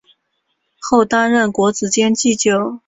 [0.79, 2.79] 后担任国子监祭酒。